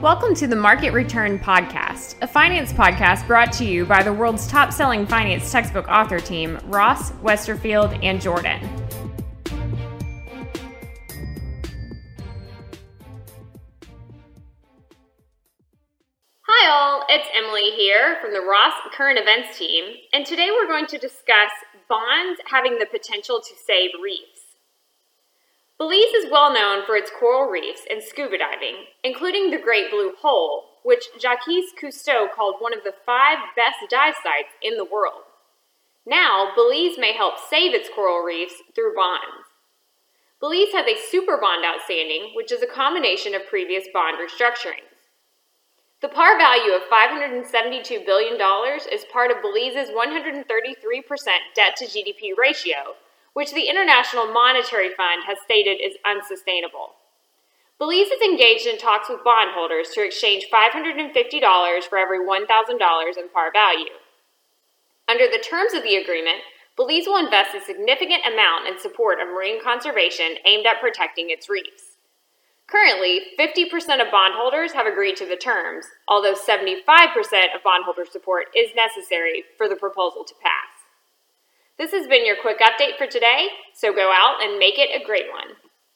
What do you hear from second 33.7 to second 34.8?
dive sites in